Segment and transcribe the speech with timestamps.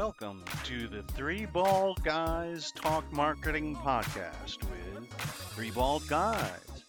[0.00, 5.10] Welcome to the Three Bald Guys Talk Marketing Podcast with
[5.54, 6.86] Three Bald Guys.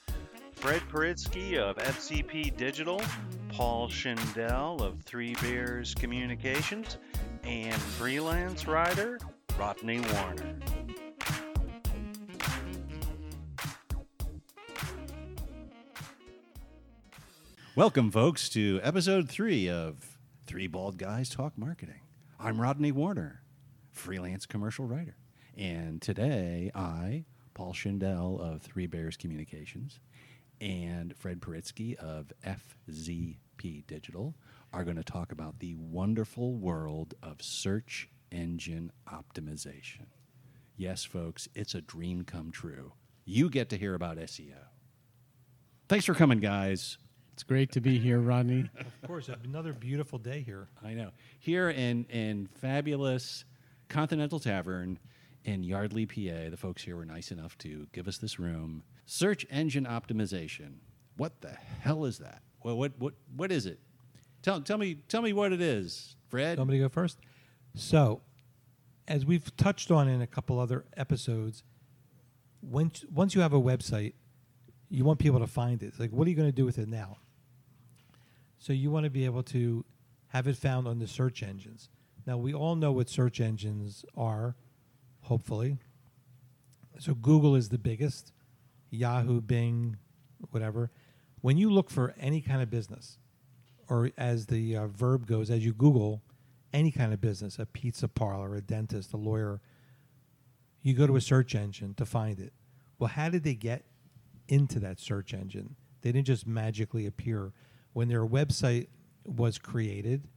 [0.53, 3.02] Fred Paritsky of FCP Digital,
[3.49, 6.99] Paul Schindel of Three Bears Communications,
[7.43, 9.20] and freelance writer
[9.59, 10.55] Rodney Warner.
[17.75, 20.17] Welcome, folks, to episode three of
[20.48, 22.00] Three Bald Guys Talk Marketing.
[22.44, 23.44] I'm Rodney Warner,
[23.91, 25.16] freelance commercial writer.
[25.55, 30.00] And today, I, Paul Schindel of Three Bears Communications,
[30.59, 34.34] and Fred Paritsky of FCP Digital
[34.73, 40.08] are going to talk about the wonderful world of search engine optimization.
[40.76, 42.94] Yes, folks, it's a dream come true.
[43.23, 44.64] You get to hear about SEO.
[45.88, 46.98] Thanks for coming, guys.
[47.42, 48.70] It's great to be here, Rodney.
[48.80, 50.67] Of course, another beautiful day here.
[50.86, 51.09] I know.
[51.39, 53.45] Here in, in fabulous
[53.89, 55.00] Continental Tavern
[55.44, 58.83] in Yardley, PA, the folks here were nice enough to give us this room.
[59.08, 60.73] Search engine optimization.
[61.17, 62.44] What the hell is that?
[62.64, 63.80] Well, what, what, what is it?
[64.44, 66.59] Tell, tell, me, tell me what it is, Fred.
[66.59, 67.17] Want me to go first?
[67.73, 68.22] So,
[69.08, 71.64] as we've touched on in a couple other episodes,
[72.61, 74.14] once once you have a website,
[74.92, 75.88] you want people to find it.
[75.88, 77.17] It's like, what are you going to do with it now?
[78.62, 79.84] So you want to be able to
[80.28, 81.90] have it found on the search engines.
[82.28, 84.56] Now we all know what search engines are,
[85.22, 85.80] hopefully.
[87.00, 88.32] So Google is the biggest,
[88.92, 89.98] Yahoo, Bing,
[90.52, 90.92] whatever.
[91.42, 93.17] When you look for any kind of business,
[93.89, 96.22] or as the uh, verb goes, as you Google
[96.72, 99.59] any kind of business, a pizza parlor, a dentist, a lawyer,
[100.84, 102.54] you go to a search engine to find it.
[103.00, 103.86] Well, how did they get
[104.48, 105.78] into that search engine?
[106.04, 107.54] They didn't just magically appear.
[107.93, 108.87] When their website
[109.25, 110.27] was created,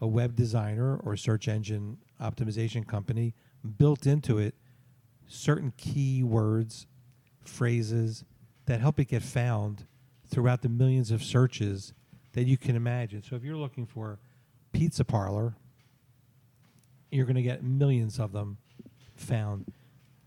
[0.00, 3.34] a web designer or search engine optimization company
[3.78, 4.54] built into it
[5.26, 6.86] certain keywords,
[7.42, 8.24] phrases
[8.66, 9.86] that help it get found
[10.26, 11.92] throughout the millions of searches
[12.32, 13.22] that you can imagine.
[13.22, 14.18] So if you're looking for
[14.72, 15.54] pizza parlor,
[17.10, 18.58] you're going to get millions of them
[19.14, 19.72] found.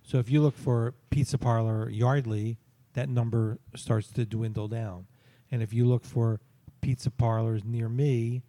[0.03, 2.57] So if you look for pizza parlor Yardley,
[2.93, 5.07] that number starts to dwindle down.
[5.51, 6.39] And if you look for
[6.81, 8.43] pizza parlors near me,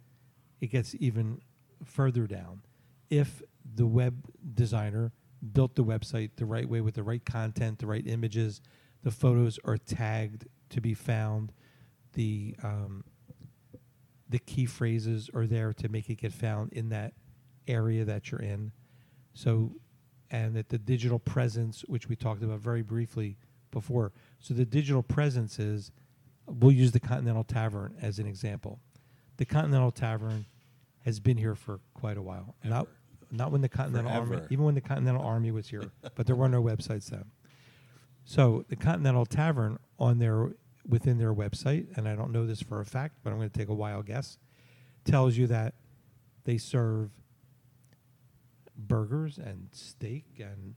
[0.61, 1.41] it gets even
[1.83, 2.61] further down.
[3.09, 3.41] If
[3.75, 5.11] the web designer
[5.53, 8.61] built the website the right way with the right content, the right images,
[9.03, 11.53] the photos are tagged to be found,
[12.13, 13.03] the um,
[14.29, 17.13] the key phrases are there to make it get found in that
[17.67, 18.71] area that you're in.
[19.33, 19.71] So,
[20.29, 23.37] and that the digital presence, which we talked about very briefly
[23.71, 24.11] before.
[24.39, 25.91] So the digital presence is,
[26.49, 28.79] we'll use the Continental Tavern as an example.
[29.37, 30.45] The Continental Tavern
[31.05, 32.55] has been here for quite a while.
[32.63, 32.87] Not
[33.31, 36.49] not when the Continental Army, even when the Continental Army was here, but there were
[36.49, 37.25] no websites then.
[38.25, 40.51] So the Continental Tavern on their
[40.87, 43.57] within their website, and I don't know this for a fact, but I'm going to
[43.57, 44.37] take a wild guess,
[45.05, 45.75] tells you that
[46.45, 47.11] they serve
[48.75, 50.75] burgers and steak and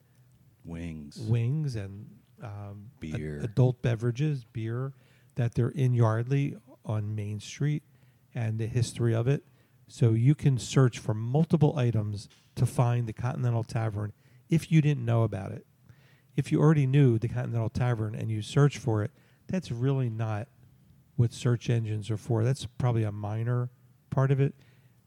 [0.64, 1.18] Wings.
[1.18, 2.06] wings and
[2.42, 3.40] um, Beer.
[3.42, 4.92] adult beverages, beer,
[5.34, 7.82] that they're in Yardley on Main Street
[8.34, 9.44] and the history of it.
[9.88, 14.12] So you can search for multiple items to find the Continental Tavern
[14.48, 15.66] if you didn't know about it.
[16.36, 19.10] If you already knew the Continental Tavern and you search for it,
[19.48, 20.48] that's really not
[21.16, 22.42] what search engines are for.
[22.42, 23.70] That's probably a minor
[24.10, 24.54] part of it.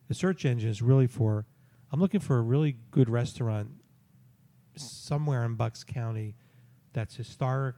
[0.08, 1.46] The search engine is really for
[1.92, 3.70] I'm looking for a really good restaurant
[4.76, 6.36] somewhere in Bucks County
[6.94, 7.76] that's historic.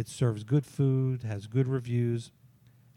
[0.00, 2.32] It serves good food, has good reviews,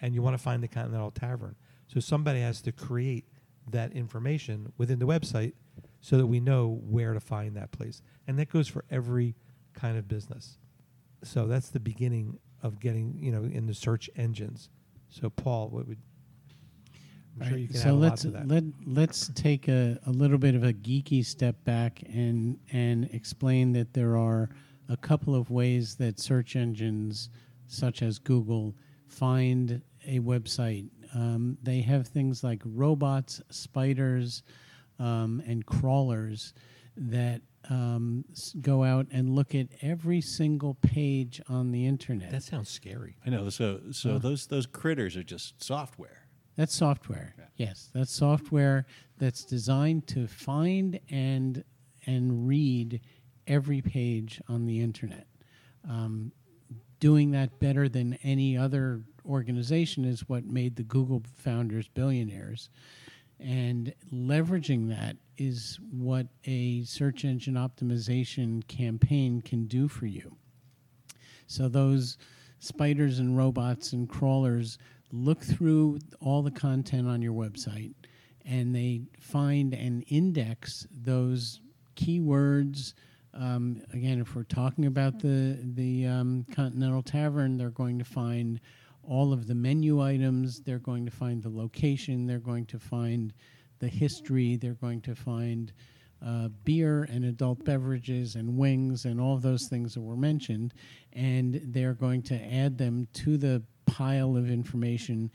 [0.01, 1.55] and you want to find the Continental Tavern.
[1.87, 3.25] So somebody has to create
[3.69, 5.53] that information within the website
[5.99, 8.01] so that we know where to find that place.
[8.25, 9.35] And that goes for every
[9.73, 10.57] kind of business.
[11.23, 14.69] So that's the beginning of getting, you know, in the search engines.
[15.09, 15.99] So Paul, what would
[17.35, 18.47] I'm sure Right, you can so add a lot let's to that.
[18.47, 23.73] let let's take a, a little bit of a geeky step back and and explain
[23.73, 24.49] that there are
[24.89, 27.29] a couple of ways that search engines
[27.67, 28.75] such as Google
[29.07, 30.89] find a website.
[31.15, 34.43] Um, they have things like robots, spiders,
[34.99, 36.53] um, and crawlers
[36.97, 38.25] that um,
[38.61, 42.31] go out and look at every single page on the internet.
[42.31, 43.15] that sounds scary.
[43.25, 43.49] I know.
[43.49, 44.19] So, so Huh.
[44.19, 46.27] those, those critters are just software.
[46.55, 47.33] That's software.
[47.37, 47.45] Yeah.
[47.67, 48.85] Yes, that's software
[49.17, 51.63] that's designed to find and
[52.05, 52.99] and read
[53.47, 55.27] every page on the internet.
[55.87, 56.31] Um,
[56.99, 62.69] doing that better than any other organization is what made the Google founders billionaires,
[63.39, 70.35] and leveraging that is what a search engine optimization campaign can do for you.
[71.47, 72.17] So those
[72.59, 74.77] spiders and robots and crawlers
[75.11, 77.93] look through all the content on your website
[78.45, 81.61] and they find and index those
[81.95, 82.93] keywords.
[83.33, 88.59] Um, again, if we're talking about the the um, Continental Tavern, they're going to find
[89.03, 90.61] all of the menu items.
[90.61, 92.25] They're going to find the location.
[92.25, 93.33] They're going to find
[93.79, 94.55] the history.
[94.55, 95.73] They're going to find
[96.25, 100.73] uh, beer and adult beverages and wings and all those things that were mentioned,
[101.11, 105.29] and they're going to add them to the pile of information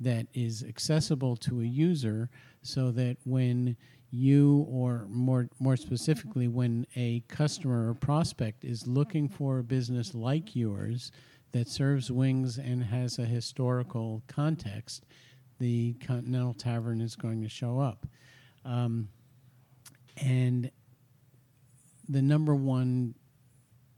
[0.00, 2.30] that is accessible to a user
[2.62, 3.76] so that when
[4.10, 10.14] you or more more specifically when a customer or prospect is looking for a business
[10.14, 11.12] like yours
[11.52, 15.04] that serves wings and has a historical context
[15.60, 18.06] the continental tavern is going to show up.
[18.64, 19.08] Um,
[20.16, 20.70] and
[22.08, 23.14] the number one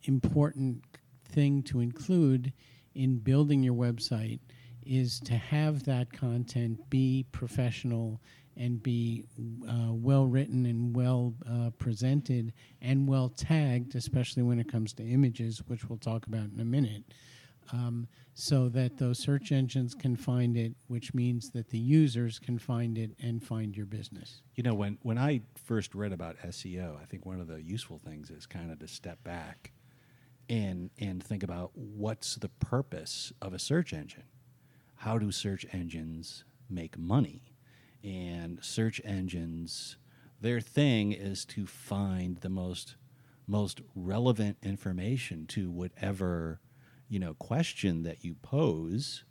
[0.02, 0.84] important
[1.24, 2.52] thing to include
[2.94, 4.40] in building your website
[4.84, 8.20] is to have that content be professional
[8.56, 9.24] and be
[9.68, 15.02] uh, well written and well uh, presented and well tagged, especially when it comes to
[15.02, 17.04] images, which we'll talk about in a minute,
[17.72, 22.58] um, so that those search engines can find it, which means that the users can
[22.58, 24.42] find it and find your business.
[24.54, 27.98] You know, when, when I first read about SEO, I think one of the useful
[27.98, 29.72] things is kind of to step back
[30.48, 34.24] and and think about what's the purpose of a search engine.
[34.96, 37.51] How do search engines make money?
[38.04, 39.96] And search engines,
[40.40, 42.96] their thing is to find the most
[43.46, 46.60] most relevant information to whatever
[47.08, 49.24] you know question that you pose.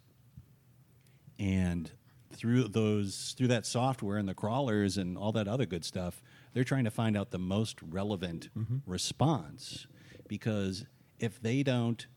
[1.39, 1.91] And
[2.31, 6.21] through those through that software and the crawlers and all that other good stuff
[6.53, 8.77] they're trying to find out the most relevant mm-hmm.
[8.85, 9.87] response.
[10.27, 10.85] Because
[11.19, 12.07] if they don't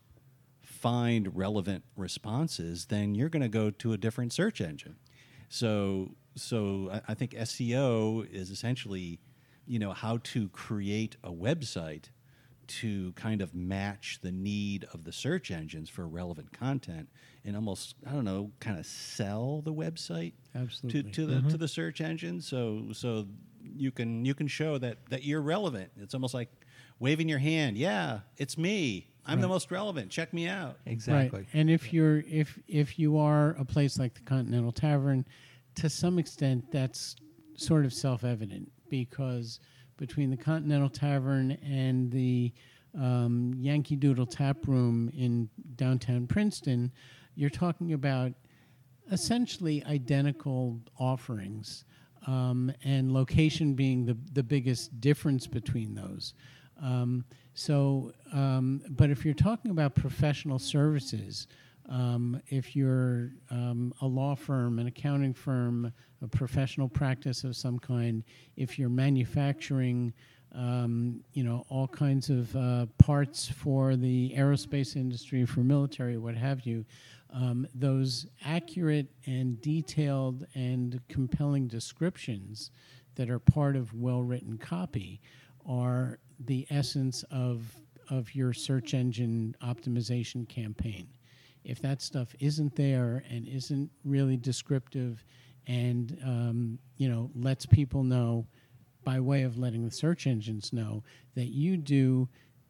[0.61, 4.95] find relevant responses then you're going to go to a different search engine.
[5.49, 9.19] So so I, I think seo is essentially
[9.65, 12.05] you know how to create a website
[12.67, 17.09] to kind of match the need of the search engines for relevant content
[17.43, 21.03] and almost I don't know kind of sell the website Absolutely.
[21.03, 21.49] to, to the mm-hmm.
[21.49, 22.41] to the search engine.
[22.41, 23.27] So so
[23.61, 25.91] you can you can show that that you're relevant.
[25.97, 26.49] It's almost like
[26.97, 29.07] waving your hand yeah it's me.
[29.27, 30.11] I'm the most relevant.
[30.11, 30.77] Check me out.
[30.85, 31.39] Exactly.
[31.39, 31.47] Right.
[31.51, 35.25] And if you're if if you are a place like the Continental Tavern,
[35.75, 37.15] to some extent that's
[37.55, 39.59] sort of self-evident because
[39.97, 42.51] between the Continental Tavern and the
[42.97, 46.91] um, Yankee Doodle Tap Room in downtown Princeton,
[47.35, 48.31] you're talking about
[49.11, 51.85] essentially identical offerings,
[52.27, 56.33] um, and location being the the biggest difference between those.
[56.81, 61.47] Um, so, um, but if you're talking about professional services,
[61.89, 65.91] um, if you're um, a law firm, an accounting firm,
[66.21, 68.23] a professional practice of some kind,
[68.55, 70.13] if you're manufacturing,
[70.53, 76.35] um, you know, all kinds of uh, parts for the aerospace industry, for military, what
[76.35, 76.85] have you,
[77.31, 82.71] um, those accurate and detailed and compelling descriptions
[83.15, 85.19] that are part of well-written copy
[85.67, 87.63] are the essence of
[88.09, 91.07] of your search engine optimization campaign.
[91.65, 95.23] If that stuff isn't there and isn't really descriptive,
[95.67, 98.45] and um, you know lets people know
[99.03, 101.03] by way of letting the search engines know
[101.35, 102.27] that you do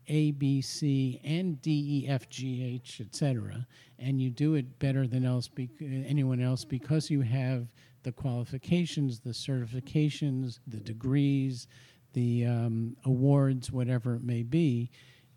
[0.08, 3.66] A, B, C, and D, E, F, G, H, etc.,
[4.00, 5.50] and you do it better than else
[5.82, 7.74] anyone else because you have
[8.04, 11.68] the qualifications, the certifications, the degrees,
[12.14, 14.92] the um, awards, whatever it may be.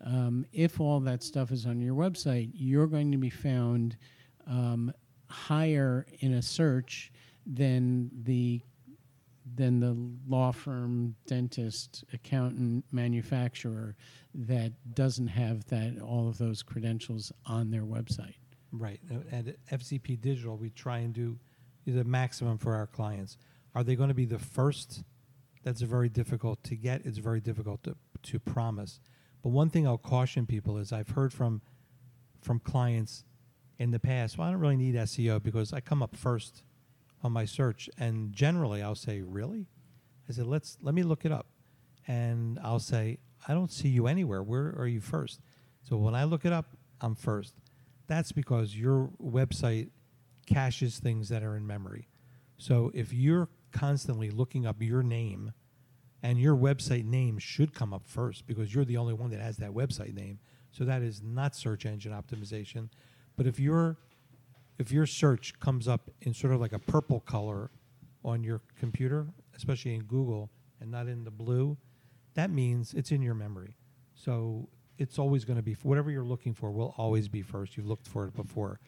[0.05, 3.97] Um, if all that stuff is on your website, you're going to be found
[4.47, 4.93] um,
[5.27, 7.11] higher in a search
[7.45, 8.61] than the
[9.55, 13.95] than the law firm, dentist, accountant, manufacturer
[14.33, 18.35] that doesn't have that all of those credentials on their website.
[18.71, 18.99] Right.
[19.09, 21.39] And at FCP Digital, we try and do
[21.87, 23.37] the maximum for our clients.
[23.73, 25.03] Are they going to be the first?
[25.63, 27.05] That's very difficult to get.
[27.05, 28.99] It's very difficult to, to promise.
[29.41, 31.61] But one thing I'll caution people is I've heard from
[32.41, 33.25] from clients
[33.77, 36.63] in the past, well, I don't really need SEO because I come up first
[37.23, 37.89] on my search.
[37.97, 39.67] And generally I'll say, Really?
[40.27, 41.47] I said, Let's let me look it up.
[42.07, 44.43] And I'll say, I don't see you anywhere.
[44.43, 45.41] Where are you first?
[45.83, 46.65] So when I look it up,
[47.01, 47.53] I'm first.
[48.07, 49.89] That's because your website
[50.45, 52.07] caches things that are in memory.
[52.57, 55.53] So if you're constantly looking up your name
[56.21, 59.57] and your website name should come up first because you're the only one that has
[59.57, 60.39] that website name.
[60.71, 62.89] So that is not search engine optimization.
[63.35, 63.97] But if your
[64.77, 67.69] if your search comes up in sort of like a purple color
[68.23, 70.49] on your computer, especially in Google,
[70.79, 71.77] and not in the blue,
[72.35, 73.75] that means it's in your memory.
[74.15, 77.77] So it's always going to be whatever you're looking for will always be first.
[77.77, 78.79] You've looked for it before.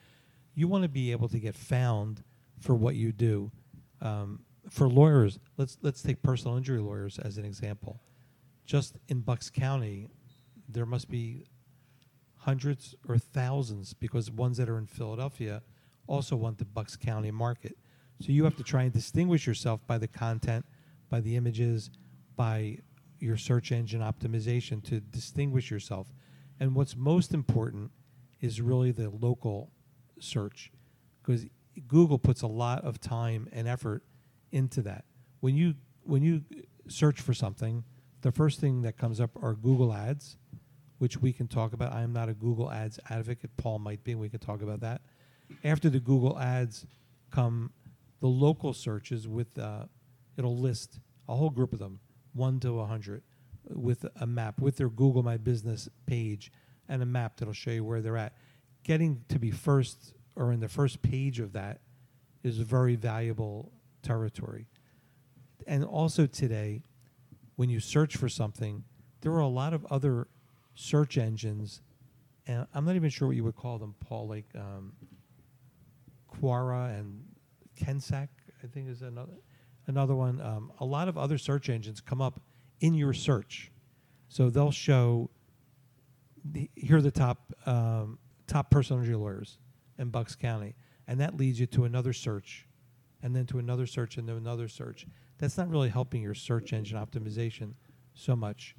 [0.54, 2.24] You want to be able to get found
[2.60, 3.52] for what you do.
[4.02, 8.02] Um, for lawyers, let's let's take personal injury lawyers as an example.
[8.66, 10.08] Just in Bucks County,
[10.70, 11.46] there must be
[12.38, 15.62] hundreds or thousands because ones that are in Philadelphia
[16.08, 17.78] also want the Bucks County market.
[18.22, 20.66] So you have to try and distinguish yourself by the content,
[21.10, 21.92] by the images,
[22.38, 22.78] by
[23.20, 26.08] your search engine optimization to distinguish yourself.
[26.62, 27.92] And what's most important
[28.40, 29.70] is really the local
[30.20, 30.72] search
[31.22, 31.46] because
[31.88, 34.04] Google puts a lot of time and effort
[34.52, 35.06] into that.
[35.40, 36.44] When you when you
[36.88, 37.84] search for something,
[38.22, 40.38] the first thing that comes up are Google ads,
[41.00, 41.94] which we can talk about.
[41.94, 43.52] I am not a Google ads advocate.
[43.58, 45.02] Paul might be, and we can talk about that.
[45.64, 46.86] After the Google ads
[47.32, 47.72] come
[48.20, 49.86] the local searches with uh,
[50.38, 52.00] it'll list a whole group of them,
[52.34, 53.24] one to a hundred,
[53.68, 56.52] with a map with their Google My Business page
[56.88, 58.34] and a map that'll show you where they're at.
[58.84, 61.82] Getting to be first or in the first page of that
[62.44, 64.68] is very valuable territory.
[65.68, 66.84] And also today,
[67.56, 68.84] when you search for something,
[69.22, 70.28] there are a lot of other
[70.74, 71.82] search engines,
[72.48, 74.94] and I'm not even sure what you would call them, Paul, like um,
[76.34, 77.24] Quora and
[77.76, 78.30] Kensack,
[78.64, 79.34] I think is another
[79.88, 80.42] another one.
[80.42, 82.42] Um, a lot of other search engines come up
[82.80, 83.72] in your search,
[84.28, 85.30] so they'll show.
[86.44, 88.18] The, here are the top um,
[88.48, 89.60] top personal injury lawyers
[90.00, 90.76] in Bucks County,
[91.08, 92.66] and that leads you to another search,
[93.24, 95.08] and then to another search, and then another search.
[95.38, 97.74] That's not really helping your search engine optimization
[98.14, 98.76] so much.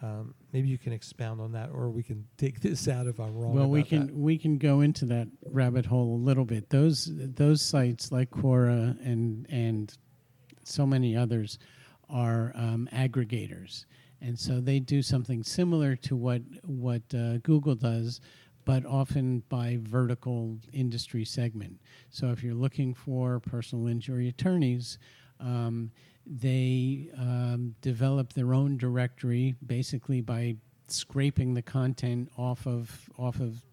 [0.00, 3.36] Um, maybe you can expound on that, or we can take this out if I'm
[3.36, 3.54] wrong.
[3.54, 4.14] Well, we can that.
[4.14, 6.70] we can go into that rabbit hole a little bit.
[6.70, 9.96] Those those sites like Quora and and
[10.64, 11.58] so many others
[12.08, 13.86] are um, aggregators,
[14.20, 18.20] and so they do something similar to what what uh, Google does,
[18.68, 21.80] but often by vertical industry segment.
[22.10, 24.98] So if you're looking for personal injury attorneys.
[25.40, 25.90] Um,
[26.26, 30.56] they um, develop their own directory basically by
[30.86, 33.64] scraping the content off of off of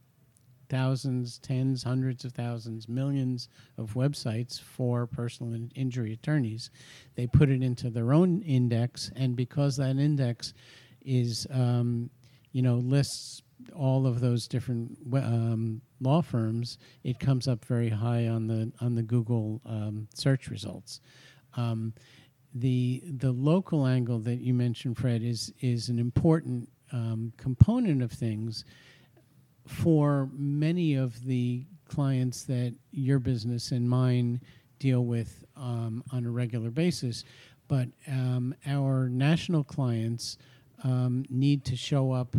[0.69, 6.71] thousands, tens, hundreds of thousands, millions of websites for personal in- injury attorneys.
[7.15, 10.53] They put it into their own index, and because that index
[11.03, 12.09] is, um,
[12.53, 13.41] you know, lists
[13.75, 18.95] all of those different um, law firms, it comes up very high on the on
[18.95, 20.99] the Google um, search results.
[21.55, 21.93] Um,
[22.53, 28.11] the the local angle that you mentioned, Fred, is is an important um, component of
[28.11, 28.65] things
[29.67, 34.41] for many of the clients that your business and mine
[34.79, 37.23] deal with um, on a regular basis.
[37.67, 40.37] But um, our national clients
[41.29, 42.35] need to show up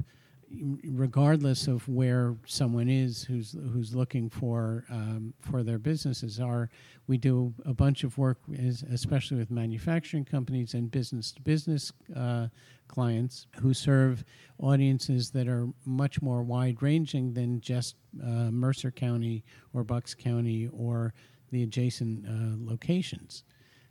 [0.85, 6.71] regardless of where someone is who's who's looking for um, for their businesses are
[7.09, 11.93] we do a bunch of work as, especially with manufacturing companies and business to business
[12.15, 12.47] uh,
[12.89, 14.25] clients who serve
[14.59, 20.69] audiences that are much more wide ranging than just uh, Mercer County or Bucks County
[20.73, 21.13] or
[21.51, 23.45] the adjacent uh, locations.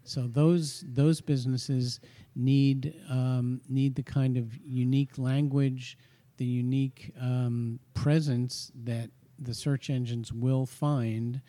[0.04, 2.00] So those those businesses
[2.36, 5.98] need um, need the kind of unique language,
[6.38, 11.42] the unique um, presence that the search engines will find,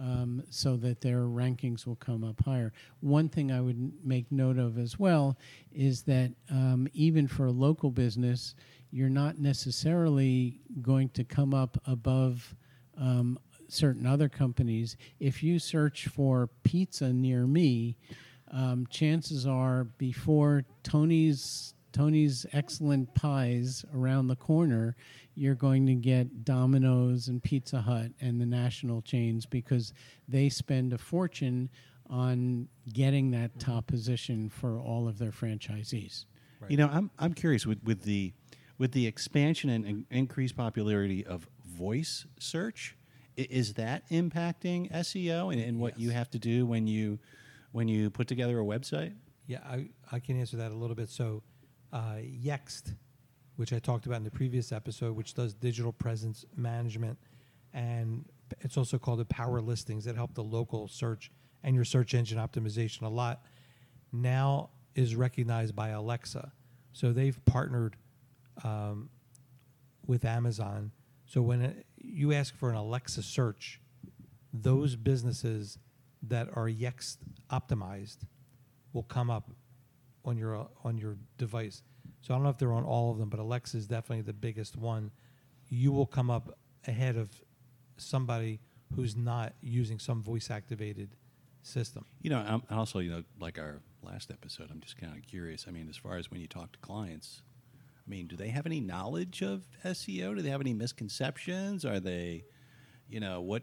[0.00, 2.72] um, so that their rankings will come up higher.
[3.00, 5.36] One thing I would make note of as well
[5.72, 8.54] is that um, even for a local business,
[8.90, 12.54] you're not necessarily going to come up above
[12.96, 14.96] um, certain other companies.
[15.18, 17.96] If you search for pizza near me,
[18.50, 24.96] um, chances are before Tony's Tony's excellent pies around the corner,
[25.34, 29.92] you're going to get Domino's and Pizza Hut and the national chains because
[30.28, 31.70] they spend a fortune
[32.08, 36.26] on getting that top position for all of their franchisees.
[36.68, 38.32] You know, I'm I'm curious with with the
[38.78, 42.96] with the expansion and, and increased popularity of voice search.
[43.36, 47.18] Is that impacting SEO and, and what you have to do when you
[47.72, 49.14] when you put together a website?
[49.46, 51.08] Yeah, I, I can answer that a little bit.
[51.08, 51.42] So,
[51.92, 52.94] uh, Yext,
[53.56, 57.18] which I talked about in the previous episode, which does digital presence management,
[57.72, 58.24] and
[58.60, 61.30] it's also called the Power Listings that help the local search
[61.62, 63.44] and your search engine optimization a lot.
[64.12, 66.52] Now, is recognized by Alexa.
[66.92, 67.96] So they've partnered
[68.62, 69.08] um,
[70.06, 70.92] with Amazon.
[71.26, 73.80] So when it, you ask for an Alexa search,
[74.52, 75.78] those businesses
[76.22, 77.18] that are Yext
[77.50, 78.18] optimized
[78.92, 79.50] will come up
[80.24, 81.82] on your uh, on your device.
[82.20, 84.32] So I don't know if they're on all of them, but Alexa is definitely the
[84.32, 85.10] biggest one.
[85.68, 87.30] You will come up ahead of
[87.96, 88.60] somebody
[88.94, 91.16] who's not using some voice activated
[91.62, 92.04] system.
[92.20, 95.66] You know, I'm also, you know, like our last episode, I'm just kind of curious.
[95.68, 97.42] I mean, as far as when you talk to clients,
[98.06, 100.36] I mean, do they have any knowledge of SEO?
[100.36, 101.84] Do they have any misconceptions?
[101.84, 102.44] Are they,
[103.08, 103.62] you know, what?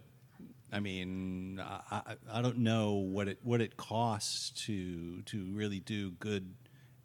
[0.71, 6.11] I mean, I, I, don't know what it what it costs to to really do
[6.11, 6.53] good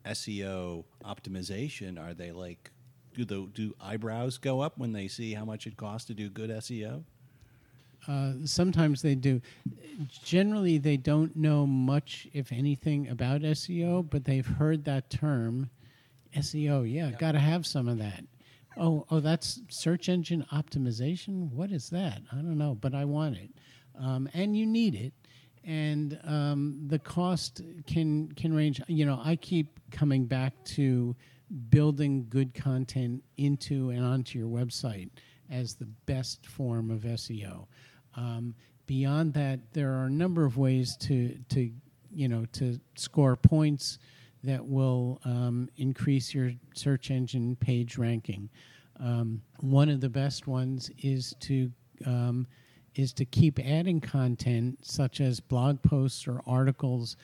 [0.05, 1.99] SEO optimization.
[1.99, 2.71] Are they like,
[3.15, 6.29] do the do eyebrows go up when they see how much it costs to do
[6.29, 7.05] good SEO?
[8.07, 9.41] Uh, sometimes they do.
[10.25, 15.71] Generally, they don't know much, if anything, about SEO, but they've heard that term,
[16.37, 16.91] SEO.
[16.91, 18.25] Yeah, got to have some of that.
[18.77, 21.51] Oh, oh, that's search engine optimization.
[21.53, 22.23] What is that?
[22.33, 23.51] I don't know, but I want it,
[23.99, 25.13] um, and you need it.
[25.65, 28.81] And um, the cost can can range.
[28.87, 31.15] You know, I keep coming back to
[31.71, 35.11] building good content into and onto your website
[35.51, 37.67] as the best form of SEO.
[38.17, 38.55] Um,
[38.87, 41.71] beyond that, there are a number of ways to to
[42.11, 43.99] you know to score points
[44.45, 48.49] that will um, increase your search engine page ranking.
[49.01, 51.71] Um, one of the best ones is to
[52.07, 52.47] um,
[52.95, 57.17] is to keep adding content such as blog posts or articles,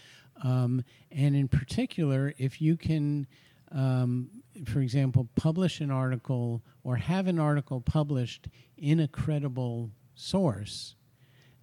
[0.42, 3.26] um, and in particular, if you can,
[3.70, 4.28] um,
[4.66, 10.96] for example, publish an article or have an article published in a credible source,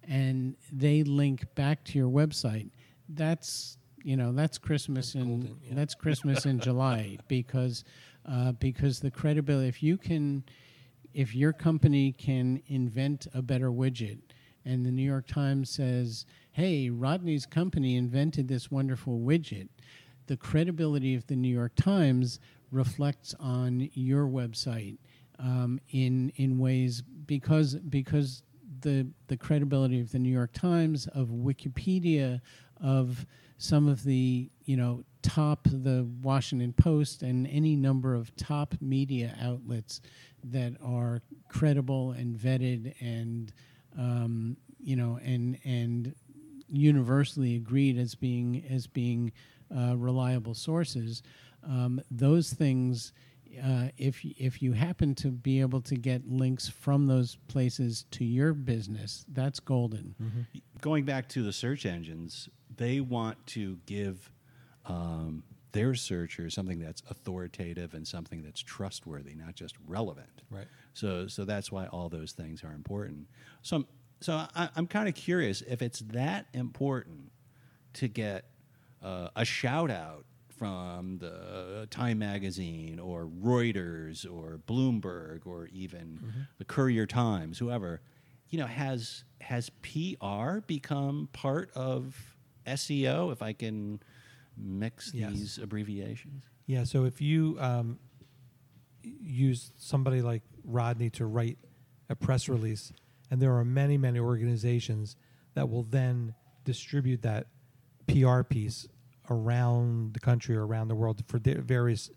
[0.04, 2.70] and they link back to your website,
[3.10, 5.74] that's you know that's Christmas in golden, yeah.
[5.74, 7.84] that's Christmas in July because
[8.26, 10.44] uh, because the credibility if you can
[11.14, 14.18] if your company can invent a better widget
[14.64, 19.68] and the New York Times says, "Hey, Rodney's company invented this wonderful widget,"
[20.26, 22.38] the credibility of the New York Times
[22.70, 24.98] reflects on your website
[25.38, 28.42] um, in in ways because because
[28.80, 32.40] the the credibility of the New York Times of Wikipedia
[32.80, 33.26] of
[33.58, 39.36] some of the you know top the Washington Post and any number of top media
[39.42, 40.00] outlets
[40.44, 43.52] that are credible and vetted and
[43.98, 46.14] um, you know and and
[46.68, 49.32] universally agreed as being as being
[49.76, 51.22] uh, reliable sources.
[51.66, 53.12] Um, those things,
[53.62, 58.04] uh, if y- if you happen to be able to get links from those places
[58.12, 60.14] to your business, that's golden.
[60.80, 64.32] going back to the search engines, they want to give
[64.86, 70.42] um, their searchers something that's authoritative and something that's trustworthy, not just relevant.
[70.50, 70.66] Right.
[70.94, 73.26] So, so that's why all those things are important.
[73.62, 73.86] So, I'm,
[74.20, 77.30] so I, I'm kind of curious if it's that important
[77.94, 78.46] to get
[79.02, 80.24] uh, a shout out
[80.58, 88.00] from the Time Magazine or Reuters or Bloomberg or even the Courier Times, whoever,
[88.50, 92.36] you know, has has PR become part of
[92.68, 93.32] SEO?
[93.32, 94.00] If I can
[94.56, 95.32] mix Yes.
[95.32, 96.44] these abbreviations.
[96.66, 96.84] Yeah.
[96.84, 97.98] So if you um,
[99.02, 101.58] use somebody like Rodney to write
[102.08, 102.92] a press release,
[103.30, 105.16] and there are many, many organizations
[105.54, 107.46] that will then distribute that
[108.06, 108.88] PR piece
[109.30, 112.10] around the country or around the world for various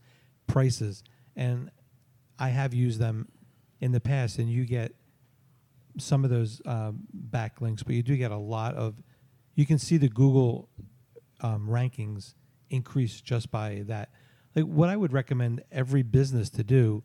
[0.47, 1.03] prices.
[1.35, 1.69] And
[2.39, 3.27] I have used them
[3.79, 4.93] in the past, and you get
[5.97, 8.95] some of those um, backlinks, but you do get a lot of.
[9.55, 10.69] You can see the Google
[11.41, 12.33] um, rankings
[12.69, 14.09] increase just by that.
[14.55, 17.03] Like what I would recommend every business to do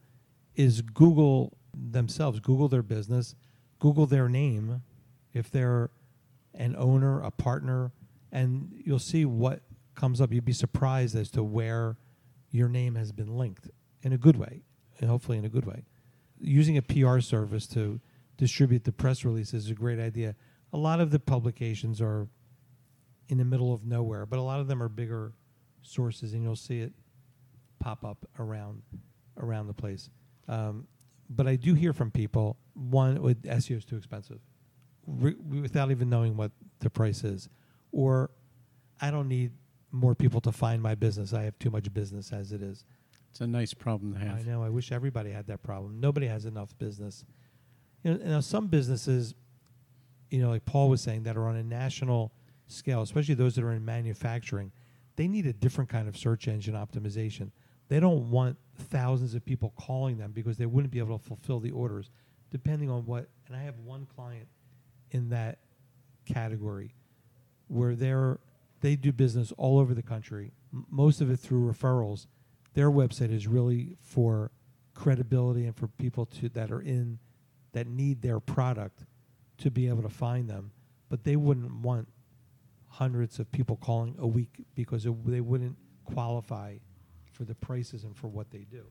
[0.54, 3.34] is Google themselves, Google their business,
[3.78, 4.82] Google their name,
[5.32, 5.90] if they're
[6.54, 7.92] an owner, a partner,
[8.32, 9.60] and you'll see what
[9.94, 10.32] comes up.
[10.32, 11.96] You'd be surprised as to where
[12.50, 13.68] your name has been linked
[14.02, 14.62] in a good way,
[14.98, 15.84] and hopefully in a good way.
[16.40, 18.00] Using a PR service to
[18.36, 20.34] distribute the press release is a great idea.
[20.76, 22.28] A lot of the publications are
[23.28, 25.32] in the middle of nowhere, but a lot of them are bigger
[25.80, 26.92] sources, and you'll see it
[27.78, 28.82] pop up around
[29.38, 30.10] around the place.
[30.48, 30.86] Um,
[31.30, 34.38] but I do hear from people one with SEO is too expensive,
[35.06, 37.48] re- without even knowing what the price is,
[37.90, 38.30] or
[39.00, 39.52] I don't need
[39.92, 41.32] more people to find my business.
[41.32, 42.84] I have too much business as it is.
[43.30, 44.38] It's a nice problem to have.
[44.38, 44.62] I know.
[44.62, 46.00] I wish everybody had that problem.
[46.00, 47.24] Nobody has enough business.
[48.02, 49.34] You know, now some businesses,
[50.30, 52.32] you know, like Paul was saying, that are on a national
[52.66, 54.72] scale, especially those that are in manufacturing,
[55.16, 57.50] they need a different kind of search engine optimization.
[57.88, 61.60] They don't want thousands of people calling them because they wouldn't be able to fulfill
[61.60, 62.10] the orders,
[62.50, 63.28] depending on what.
[63.46, 64.48] And I have one client
[65.12, 65.58] in that
[66.26, 66.94] category
[67.68, 68.38] where they're
[68.80, 72.26] they do business all over the country, m- most of it through referrals.
[72.74, 74.50] Their website is really for
[74.94, 77.18] credibility and for people to that are in
[77.72, 79.04] that need their product
[79.58, 80.70] to be able to find them,
[81.08, 82.08] but they wouldn't want
[82.88, 86.76] hundreds of people calling a week because it, they wouldn't qualify
[87.32, 88.84] for the prices and for what they do.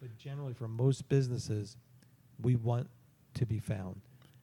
[0.00, 1.76] But generally, for most businesses,
[2.40, 2.88] we want
[3.34, 4.00] to be found,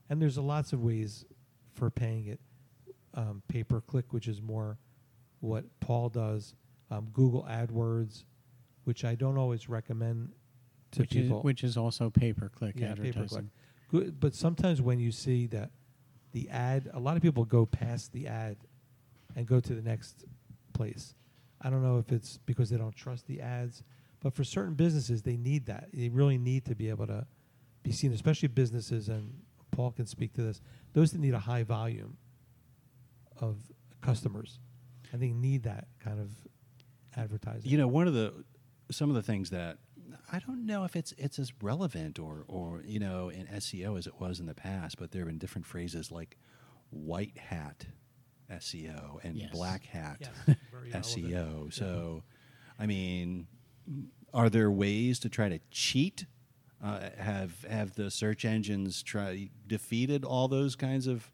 [0.10, 1.26] and there's lots of ways
[1.74, 2.40] for paying it.
[3.16, 4.80] Um, pay per click, which is more
[5.40, 6.56] what Paul does.
[6.90, 8.24] Um, Google AdWords,
[8.86, 10.30] which I don't always recommend
[10.92, 11.40] to which people.
[11.40, 13.24] is which is also pay per click Yeah, advertising.
[13.24, 13.46] pay-per-click.
[13.94, 15.72] But sometimes when you see that
[16.32, 18.58] the ad, a lot of people go past the ad
[19.36, 20.26] and go to the next
[20.74, 21.16] place.
[21.62, 23.84] I don't know if it's because they don't trust the ads,
[24.20, 25.90] but for certain businesses, they need that.
[25.94, 27.26] They really need to be able to
[27.84, 30.62] be seen, especially businesses, and Paul can speak to this.
[30.94, 32.18] Those that need a high volume
[33.40, 33.58] of
[34.02, 34.60] customers,
[35.14, 36.32] I think need that kind of
[37.16, 37.70] advertising.
[37.70, 38.34] You know, one of the
[38.92, 39.78] some of the things that
[40.32, 44.08] I don't know if it's it's as relevant or or you know in SEO as
[44.08, 46.38] it was in the past, but there have been different phrases like
[46.90, 47.86] white hat
[48.52, 49.52] SEO and Yes.
[49.52, 51.06] black hat Yes, very relevant.
[51.06, 51.74] SEO.
[51.74, 52.24] So,
[52.80, 53.48] I mean,
[54.34, 56.26] are there ways to try to cheat?
[56.84, 61.32] Uh, have have the search engines try defeated all those kinds of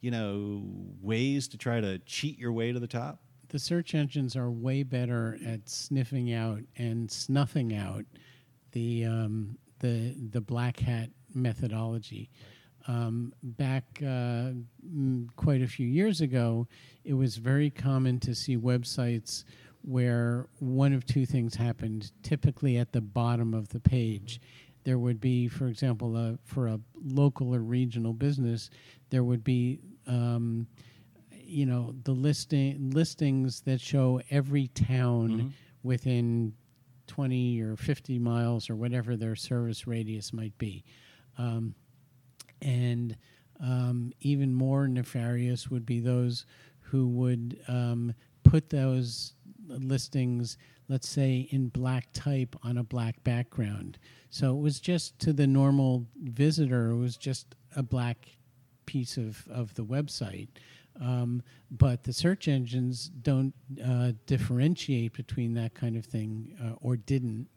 [0.00, 0.62] you know
[1.00, 3.20] ways to try to cheat your way to the top?
[3.52, 8.04] The search engines are way better at sniffing out and snuffing out
[8.72, 12.30] the um, the the black hat methodology.
[12.88, 14.52] Um, back uh,
[15.36, 16.66] quite a few years ago,
[17.04, 19.44] it was very common to see websites
[19.82, 22.10] where one of two things happened.
[22.22, 24.40] Typically, at the bottom of the page,
[24.84, 28.70] there would be, for example, uh, for a local or regional business,
[29.10, 30.66] there would be um,
[31.52, 36.54] you know the listing listings that show every town within
[37.06, 40.84] 20 or 50 miles or whatever their service radius might be.
[41.36, 41.74] Um,
[42.60, 43.16] and
[43.60, 46.46] um, even more nefarious would be those
[46.80, 49.34] who would um, put those
[49.68, 50.56] listings
[50.88, 53.98] let's say in black type on a black background.
[54.28, 58.28] So it was just to the normal visitor it was just a black
[58.84, 60.48] piece of, of the website.
[61.02, 66.96] Um, but the search engines don't uh, differentiate between that kind of thing uh, or
[66.96, 67.48] didn't.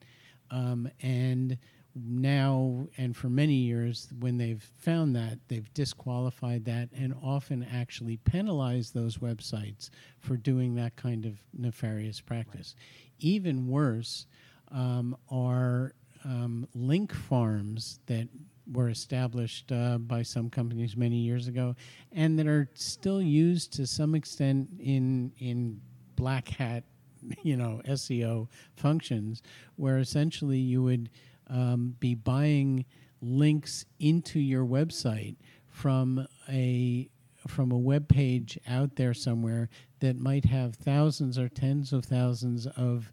[0.50, 1.58] Um, and
[1.96, 8.18] now, and for many years, when they've found that, they've disqualified that and often actually
[8.18, 12.76] penalized those websites for doing that kind of nefarious practice.
[13.20, 14.26] Even worse
[14.72, 15.94] um, are
[16.26, 18.28] um, link farms that
[18.72, 21.76] were established uh, by some companies many years ago,
[22.12, 25.82] and that are still used to some extent in in
[26.16, 26.84] black hat,
[27.44, 29.42] you know, SEO functions,
[29.76, 31.10] where essentially you would
[31.48, 32.86] um, be buying
[33.22, 35.36] links into your website
[35.68, 37.10] from a
[37.48, 42.66] from a web page out there somewhere that might have thousands or tens of thousands
[42.76, 43.12] of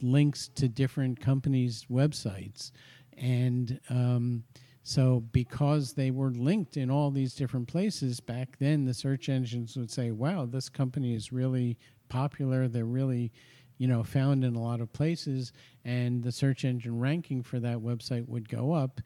[0.00, 2.72] links to different companies' websites,
[3.16, 4.42] and um,
[4.82, 9.76] so because they were linked in all these different places back then, the search engines
[9.76, 12.68] would say, "Wow, this company is really popular.
[12.68, 13.32] They're really."
[13.78, 15.52] You know, found in a lot of places,
[15.84, 19.00] and the search engine ranking for that website would go up.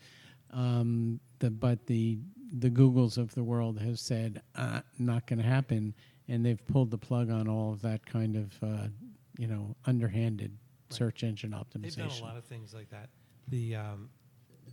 [0.50, 2.18] Um, the, but the
[2.52, 5.94] the Googles of the world have said uh, not going to happen,
[6.28, 8.88] and they've pulled the plug on all of that kind of uh,
[9.38, 10.56] you know underhanded
[10.90, 11.82] search engine optimization.
[11.82, 13.08] They've done a lot of things like that.
[13.48, 14.10] The um,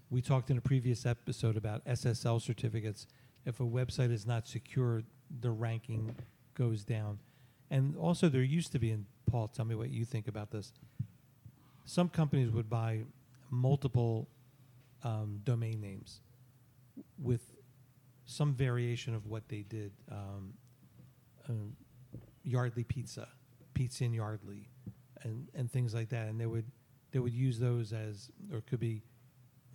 [0.09, 3.07] we talked in a previous episode about SSL certificates.
[3.45, 5.03] If a website is not secure,
[5.41, 6.15] the ranking
[6.55, 7.19] goes down.
[7.71, 10.71] And also, there used to be, and Paul, tell me what you think about this.
[11.85, 13.01] Some companies would buy
[13.49, 14.27] multiple
[15.03, 16.21] um, domain names
[17.17, 17.41] with
[18.25, 19.91] some variation of what they did.
[20.11, 20.53] Um,
[21.49, 21.75] um,
[22.43, 23.27] Yardley Pizza,
[23.73, 24.69] Pizza in Yardley,
[25.23, 26.27] and and things like that.
[26.27, 26.65] And they would
[27.11, 29.01] they would use those as, or it could be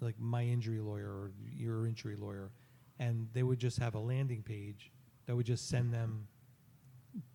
[0.00, 2.50] like my injury lawyer or your injury lawyer,
[2.98, 4.90] and they would just have a landing page
[5.26, 6.26] that would just send them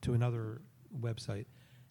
[0.01, 0.61] to another
[0.99, 1.45] website.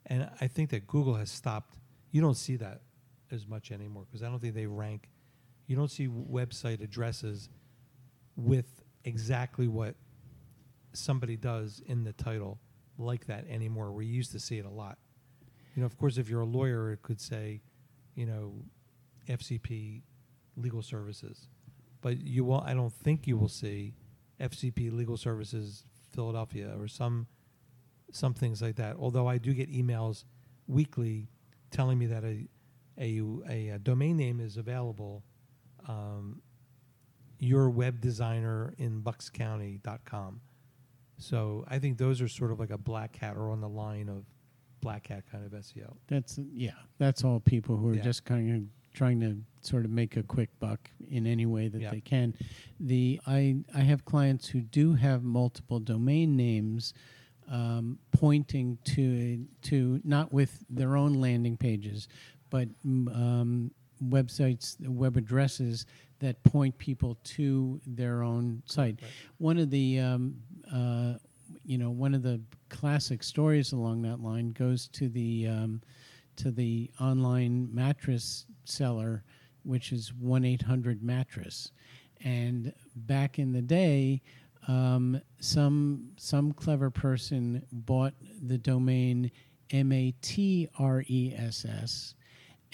[0.07, 1.77] And I think that Google has stopped.
[2.11, 2.83] You don't see that
[3.31, 5.09] as much anymore because I don't think they rank.
[5.67, 7.49] You don't see website addresses
[8.37, 9.95] with exactly what
[10.93, 12.59] somebody does in the title
[12.99, 13.93] like that anymore.
[13.93, 14.99] We used to see it a lot.
[15.75, 17.63] You know, of course, if you're a lawyer, it could say,
[18.15, 18.55] you know,
[19.29, 20.03] FCP
[20.57, 21.49] Legal Services,
[22.01, 22.61] but you will.
[22.61, 23.95] I don't think you will see
[24.41, 27.27] FCP Legal Services Philadelphia or some
[28.11, 28.97] some things like that.
[28.97, 30.25] Although I do get emails
[30.67, 31.29] weekly
[31.71, 32.47] telling me that a
[32.99, 35.25] a, a, domain name is available.
[35.89, 36.43] Um,
[37.39, 40.41] your web designer in buckscounty.com.
[41.19, 44.09] So I think those are sort of like a black hat or on the line
[44.09, 44.25] of
[44.81, 45.97] black hat kind of SEO.
[46.09, 46.73] That's yeah.
[46.99, 48.03] That's all people who are Yeah.
[48.03, 48.63] just kind of
[48.93, 51.91] trying to sort of make a quick buck in any way that Yeah.
[51.91, 52.35] they can.
[52.81, 56.93] The I I have clients who do have multiple domain names,
[57.49, 62.09] um, pointing to to not with their own landing pages,
[62.51, 63.71] but mm, um,
[64.05, 65.87] websites, web addresses
[66.19, 68.99] that point people to their own site.
[69.01, 69.11] Right.
[69.39, 70.37] One of the um,
[70.73, 71.15] uh,
[71.65, 75.81] you know one of the classic stories along that line goes to the um,
[76.37, 79.25] to the online mattress seller,
[79.65, 81.71] which is one eight hundred mattress,
[82.25, 84.23] and back in the day.
[84.69, 89.33] Um, some some clever person bought the domain
[89.73, 92.15] M A T R E S S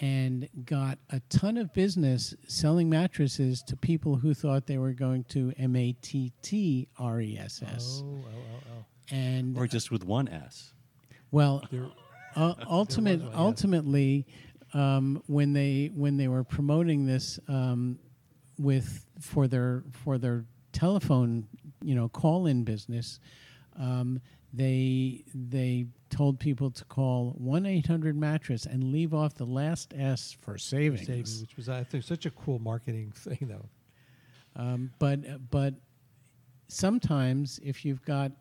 [0.00, 5.24] and got a ton of business selling mattresses to people who thought they were going
[5.24, 8.02] to M A T T R E S S.
[8.04, 8.84] oh, oh, oh.
[9.10, 10.74] And Or just with one S.
[11.30, 11.86] well, There,
[12.36, 13.38] uh, ultimate, one, yes.
[13.38, 14.26] ultimately,
[14.74, 17.98] um, when they when they were promoting this um,
[18.58, 21.46] with for their for their telephone,
[21.82, 23.20] you know, call in business,
[23.78, 24.20] um,
[24.52, 29.94] they they told people to call one eight hundred mattress and leave off the last
[29.96, 31.06] S for savings.
[31.06, 33.68] saving, which was I think such a cool marketing thing, though.
[34.56, 35.74] Um, but but
[36.68, 38.32] sometimes if you've got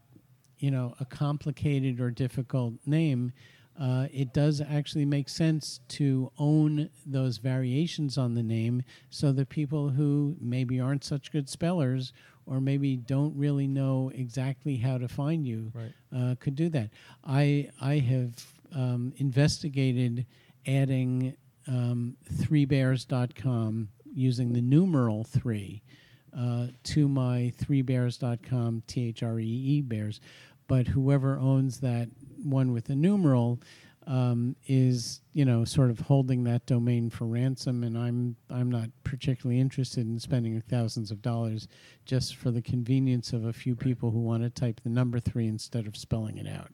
[0.59, 3.31] you know a complicated or difficult name,
[3.79, 9.49] uh, it does actually make sense to own those variations on the name so that
[9.49, 12.11] people who maybe aren't such good spellers
[12.47, 15.91] or maybe don't really know exactly how to find you Right.
[16.15, 16.89] uh, could do that.
[17.23, 20.25] I I have um, investigated
[20.65, 21.35] adding
[21.67, 22.15] um,
[22.81, 25.83] threebears.com using the numeral three
[26.37, 30.19] uh, to my threebears.com T H R E E bears,
[30.67, 32.09] but whoever owns that
[32.43, 33.59] one with a numeral
[34.07, 38.89] um, is you know sort of holding that domain for ransom, and I'm I'm not
[39.03, 41.67] particularly interested in spending thousands of dollars
[42.05, 45.47] just for the convenience of a few people who want to type the number three
[45.47, 46.71] instead of spelling it out.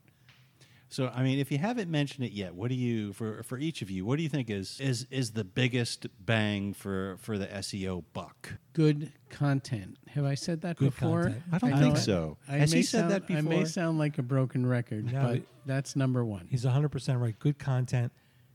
[0.93, 3.81] So, I mean, if you haven't mentioned it yet, what do you for for each
[3.81, 4.05] of you?
[4.05, 8.53] What do you think is is is the biggest bang for for the SEO buck?
[8.73, 9.97] Good content.
[10.09, 11.23] Have I said that Good before?
[11.23, 11.43] content.
[11.51, 12.37] I don't know think it- so.
[12.47, 15.23] I Has may he said sound- that I may sound like a broken record, No,
[15.23, 16.45] but that's number one.
[16.51, 17.37] He's 100% right.
[17.39, 18.11] Good content.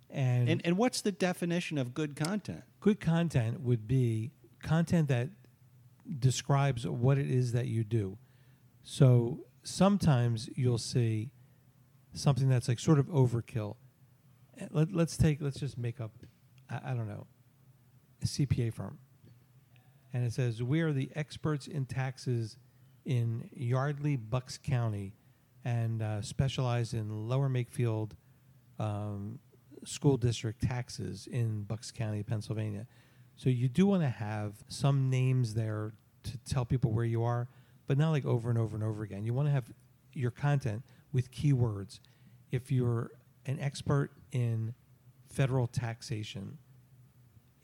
[0.09, 2.63] And, And and what's the definition of good content?
[2.79, 4.31] good content would be
[4.63, 5.31] content that
[6.21, 8.17] describes what it is that you do.
[8.85, 11.33] So sometimes you'll see
[12.19, 13.77] something that's like sort of overkill.
[14.61, 16.13] Uh, Let, let's take, let's just make up,
[16.71, 17.27] I, I don't know,
[18.23, 18.99] a CPA firm.
[20.13, 22.57] And it says, We are the experts in taxes
[23.05, 25.15] in Yardley, Bucks County,
[25.65, 28.13] and uh, specialize in Lower Makefield
[28.79, 29.39] um,
[29.85, 32.87] School District taxes in Bucks County, Pennsylvania.
[33.37, 35.93] So you do want to have some names there
[36.25, 37.49] to tell people where you are,
[37.87, 39.25] but not like over and over and over again.
[39.25, 39.71] You want to have
[40.13, 42.01] your content with keywords.
[42.51, 43.11] If you're
[43.47, 44.75] an expert in
[45.29, 46.59] federal taxation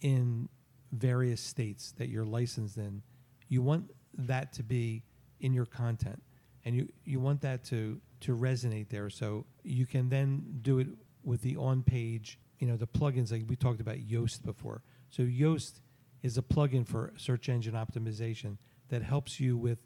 [0.01, 0.49] in
[0.93, 3.03] various states that you're licensed in,
[3.49, 5.03] you want that to be
[5.41, 6.23] in your content,
[6.65, 9.11] and you you want that to to resonate there.
[9.11, 10.89] So you can then do it
[11.23, 14.83] with the on page, you know, the plugins like we talked about Yoast before.
[15.11, 15.81] So Yoast
[16.23, 18.57] is a plugin for search engine optimization
[18.89, 19.79] that helps you with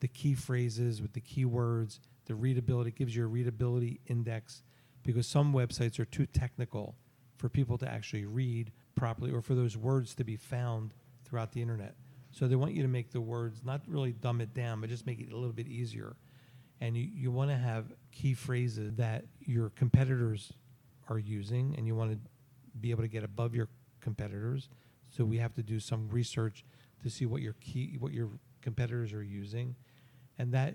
[0.00, 4.62] the key phrases, with the keywords, the readability, gives you a readability index
[5.02, 6.94] because some websites are too technical
[7.36, 11.62] for people to actually read properly or for those words to be found throughout the
[11.62, 11.94] internet.
[12.30, 15.06] So they want you to make the words not really dumb it down, but just
[15.06, 16.16] make it a little bit easier.
[16.80, 20.52] And you, you want to have key phrases that your competitors
[21.08, 22.18] are using, and you want to
[22.80, 23.68] be able to get above your
[24.00, 24.68] competitors.
[25.10, 26.64] So we have to do some research
[27.02, 28.28] to see what your key, what your
[28.60, 29.74] competitors are using,
[30.38, 30.74] and that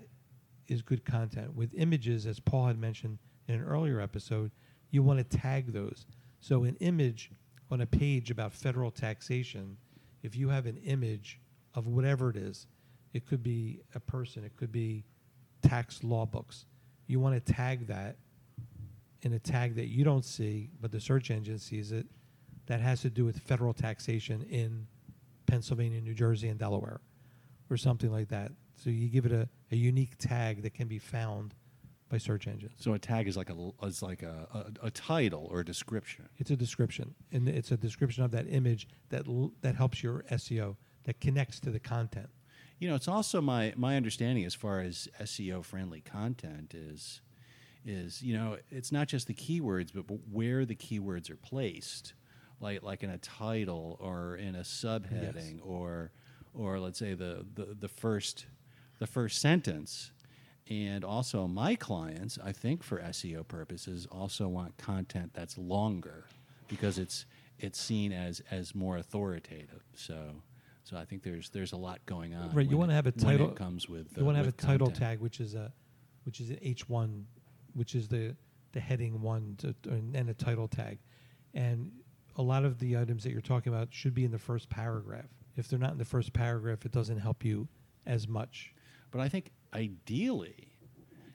[0.68, 1.54] is good content.
[1.54, 4.50] With images, as Paul had mentioned in an earlier episode,
[4.90, 6.06] you want to tag those.
[6.40, 7.30] So an image
[7.70, 9.76] on a page about federal taxation,
[10.22, 11.40] if you have an image
[11.74, 12.66] of whatever it is,
[13.12, 15.04] it could be a person, it could be
[15.62, 16.66] tax law books.
[17.06, 18.16] You want to tag that
[19.22, 22.06] in a tag that you don't see, but the search engine sees it,
[22.66, 24.86] that has to do with federal taxation in
[25.46, 27.00] Pennsylvania, New Jersey, and Delaware,
[27.70, 28.52] or something like that.
[28.76, 31.54] So you give it a, a unique tag that can be found
[32.10, 32.74] by search engines.
[32.78, 34.46] So a tag is like a is like a,
[34.82, 36.28] a, a title or a description.
[36.38, 40.24] It's a description, and it's a description of that image that l- that helps your
[40.30, 42.28] SEO, that connects to the content.
[42.78, 47.20] You know, it's also my my understanding as far as SEO friendly content is
[47.84, 52.14] is you know it's not just the keywords, but, but where the keywords are placed,
[52.60, 56.12] like like in a title or in a subheading or
[56.52, 58.46] or let's say the the, the first
[58.98, 60.10] the first sentence.
[60.70, 66.24] And also, my clients, I think for SEO purposes, also want content that's longer
[66.68, 67.26] because it's
[67.58, 69.84] it's seen as as more authoritative.
[69.94, 70.36] So,
[70.82, 72.50] so I think there's there's a lot going on.
[72.54, 74.52] Right, you wanna have a title- It comes with you uh, want to have a
[74.52, 74.98] title content.
[74.98, 75.70] tag, which is a,
[76.24, 77.26] which is an H one,
[77.74, 78.34] which is the
[78.72, 80.98] the heading one, to, and a title tag,
[81.52, 81.92] and
[82.36, 85.28] a lot of the items that you're talking about should be in the first paragraph.
[85.56, 87.68] If they're not in the first paragraph, it doesn't help you
[88.06, 88.72] as much.
[89.14, 90.72] But I think ideally,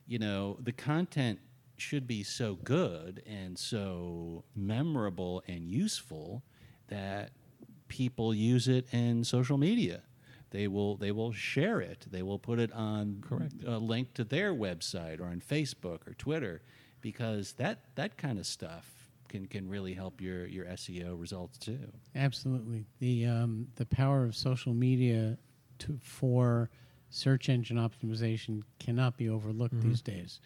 [0.06, 1.40] you know, the content
[1.78, 6.44] should be so good and so memorable and useful
[6.90, 7.32] that
[7.88, 10.02] people use it in social media.
[10.50, 12.06] They will they will share it.
[12.12, 13.64] They will put it on Correct.
[13.66, 16.62] a link to their website or on Facebook or Twitter
[17.00, 18.92] because that that kind of stuff
[19.30, 21.94] can can really help your your SEO results too.
[22.14, 22.88] Absolutely.
[23.00, 25.38] The um, the power of social media
[25.78, 26.70] to for
[27.10, 30.40] search engine optimization cannot be overlooked these days.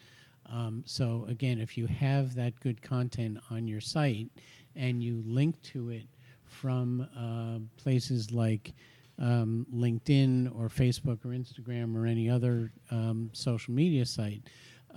[0.52, 4.30] Um, so again, if you have that good content on your site
[4.76, 6.08] and you link to it
[6.46, 8.74] from uh, places like
[9.20, 14.44] um, LinkedIn or Facebook or Instagram or any other um, social media site,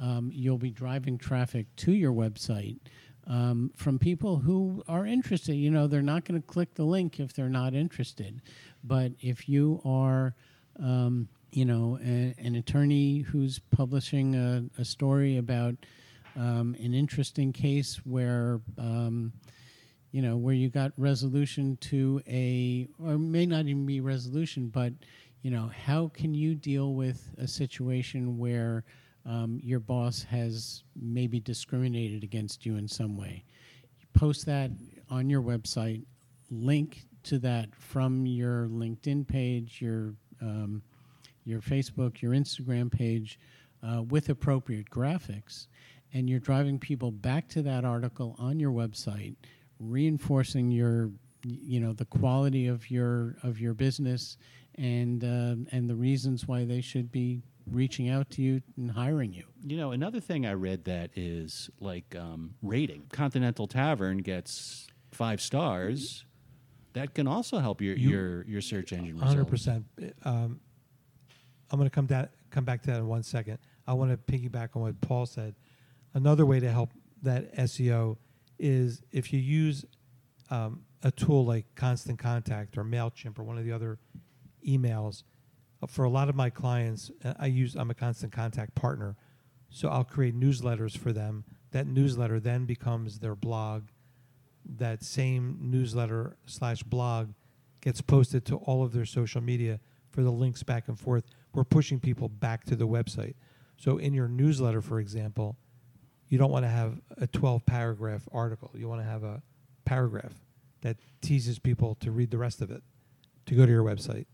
[0.01, 2.79] um, you'll be driving traffic to your website
[3.27, 5.55] um, from people who are interested.
[5.55, 8.41] You know, they're not going to click the link if they're not interested.
[8.85, 10.35] But if you are,
[10.79, 15.75] um, you know, a, an attorney who's publishing a, a story about
[16.37, 19.33] um, an interesting case where, um,
[20.13, 24.93] you know, where you got resolution to a, or may not even be resolution, but,
[25.43, 28.85] you know, how can you deal with a situation where
[29.25, 33.45] um, your boss has maybe discriminated against you in some way?
[34.13, 34.71] Post that
[35.11, 36.05] on your website,
[36.51, 40.83] link to that from your LinkedIn page, your um,
[41.47, 43.39] your Facebook, your Instagram page,
[43.83, 45.69] uh, with appropriate graphics,
[46.13, 49.37] and you're driving people back to that article on your website,
[49.79, 51.11] reinforcing your,
[51.45, 54.37] you know, the quality of your of your business,
[54.77, 59.33] and um and the reasons why they should be reaching out to you and hiring
[59.33, 59.45] you.
[59.65, 63.05] You know, another thing I read that is like um, rating.
[63.11, 66.25] Continental Tavern gets five stars.
[66.93, 69.33] That can also help your You- your your search engine results.
[69.33, 69.85] Hundred percent.
[70.25, 70.61] Um,
[71.71, 73.59] I'm going to come that come back to that in one second.
[73.87, 75.55] I want to piggyback on what Paul said.
[76.15, 76.91] Another way to help
[77.23, 78.17] that SEO
[78.59, 79.85] is if you use
[80.51, 83.99] um, a tool like Constant Contact or Mailchimp or one of the other
[84.67, 85.23] emails.
[85.83, 89.17] uh, For a lot of my clients, uh, I use I'm a Constant Contact partner,
[89.69, 91.45] so I'll create newsletters for them.
[91.73, 93.89] That newsletter then becomes their blog.
[94.65, 97.31] That same newsletter slash blog
[97.81, 99.79] gets posted to all of their social media
[100.11, 101.25] for the links back and forth.
[101.57, 103.35] We're pushing people back to the website.
[103.79, 105.57] So in your newsletter, for example,
[106.29, 108.71] you don't want to have a 12 paragraph article.
[108.75, 109.42] You want to have a
[109.87, 110.35] paragraph
[110.83, 112.83] that teases people to read the rest of it,
[113.47, 114.27] to go to your website.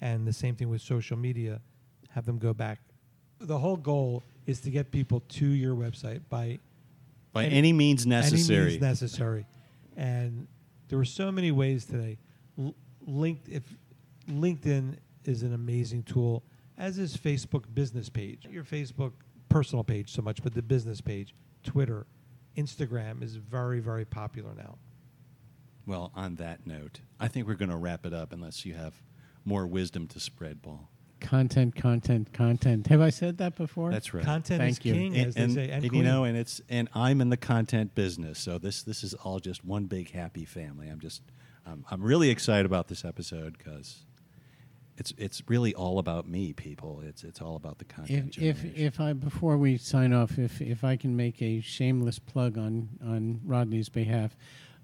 [0.00, 1.60] And the same thing with social media,
[2.10, 2.78] have them go back.
[3.40, 6.60] The whole goal is to get people to your website by
[7.32, 8.60] by any- any, means necessary.
[8.60, 9.46] any means necessary.
[9.96, 10.46] And
[10.88, 12.18] there were so many ways today.
[12.58, 12.74] L-
[13.06, 13.76] linked if
[14.28, 16.42] LinkedIn is an amazing tool,
[16.78, 18.46] as is Facebook business page.
[18.48, 19.12] Your Facebook
[19.48, 22.06] personal page so much, but the business page, Twitter,
[22.56, 24.78] Instagram is very very popular now.
[25.86, 28.94] well, on that note, I think we're going to wrap it up unless you have
[29.44, 30.88] more wisdom to spread, Paul.
[31.20, 32.86] Content, content, content.
[32.86, 33.90] Have I said that before?
[33.90, 34.24] That's right.
[34.24, 34.92] Content Thank is you.
[34.94, 37.36] king, and, as they say, and, and you know, and it's and I'm in the
[37.36, 40.88] content business, so this this is all just one big happy family.
[40.88, 41.22] I'm just
[41.66, 44.04] um, I'm really excited about this episode because
[44.98, 47.00] it's it's really all about me, people.
[47.06, 48.36] It's it's all about the content.
[48.38, 52.18] if if if I before we sign off, if if I can make a shameless
[52.18, 54.36] plug on on Rodney's behalf,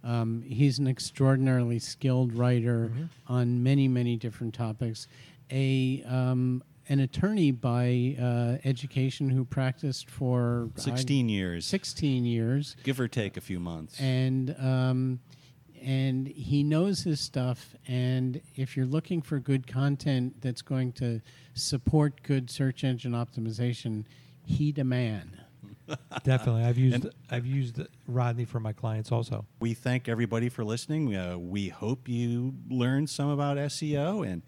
[0.02, 3.04] um, he's an extraordinarily skilled writer Mm-hmm.
[3.32, 5.08] on many many different topics.
[5.50, 12.76] A um, an attorney by uh, education who practiced for I- 16 years, 16 years,
[12.84, 13.98] give or take a few months.
[14.00, 15.20] and um,
[15.84, 17.74] and he knows his stuff.
[17.86, 21.20] And if you're looking for good content that's going to
[21.52, 24.04] support good search engine optimization,
[24.44, 25.40] he the man.
[26.24, 29.44] Definitely, I've used I've used Rodney for my clients also.
[29.60, 31.14] we thank everybody for listening.
[31.14, 34.26] Uh, we hope you learned some about SEO.
[34.26, 34.42] And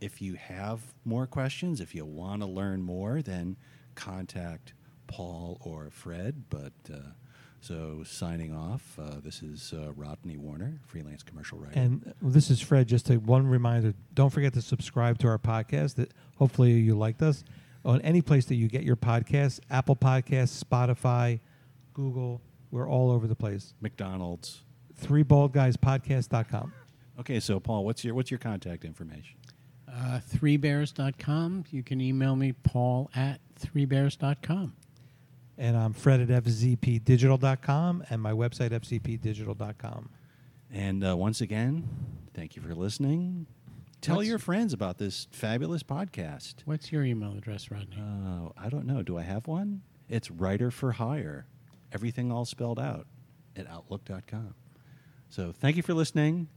[0.00, 3.56] if you have more questions, if you want to learn more, then
[3.94, 4.72] contact
[5.06, 6.44] Paul or Fred.
[6.48, 6.98] But uh,
[7.60, 11.78] so signing off, uh, this is uh, Rodney Warner, freelance commercial writer.
[11.78, 12.86] And this is Fred.
[12.88, 15.96] Just a, one reminder: don't forget to subscribe to our podcast.
[15.96, 17.44] That hopefully you liked us
[17.84, 21.40] on any place that you get your podcasts: Apple Podcasts, Spotify,
[21.94, 22.40] Google.
[22.70, 23.74] We're all over the place.
[23.80, 24.62] McDonald's.
[24.94, 26.72] Three bald guys podcast.com.
[27.20, 29.36] Okay, so Paul, what's your what's your contact information?
[29.92, 31.64] Uh, threebears.com.
[31.70, 34.74] You can email me, paul at threebears.com.
[35.58, 40.08] And I'm Fred at fcpdigital.com and my website, fcpdigital.com.
[40.72, 41.88] And uh, once again,
[42.32, 43.46] thank you for listening.
[44.00, 46.54] Tell What's- your friends about this fabulous podcast.
[46.64, 47.96] What's your email address, Rodney?
[48.00, 49.02] Oh, I don't know.
[49.02, 49.82] Do I have one?
[50.08, 51.46] It's writer for hire.
[51.92, 53.06] Everything all spelled out
[53.56, 54.54] at outlook.com.
[55.28, 56.48] So thank you for listening.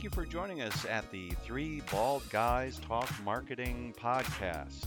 [0.00, 4.86] Thank you for joining us at the Three Bald Guys Talk Marketing Podcast.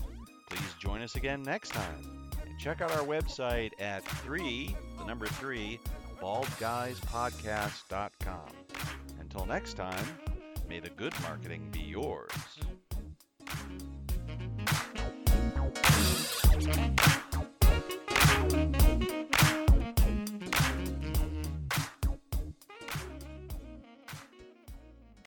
[0.50, 2.28] Please join us again next time.
[2.44, 5.78] And check out our website at three, the number three,
[6.20, 8.48] baldguyspodcast.com.
[9.20, 10.04] Until next time,
[10.68, 12.32] may the good marketing be yours.